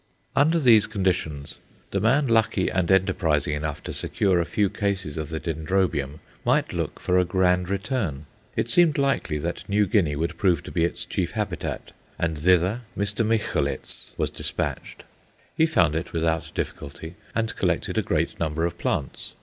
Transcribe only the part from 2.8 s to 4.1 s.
enterprising enough to